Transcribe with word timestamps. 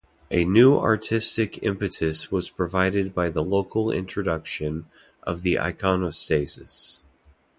A 0.31 0.45
new 0.45 0.79
artistic 0.79 1.61
impetus 1.61 2.31
was 2.31 2.49
provided 2.49 3.13
by 3.13 3.29
the 3.29 3.43
introduction 3.93 4.87
of 5.21 5.43
the 5.43 5.57
iconostasis. 5.61 7.03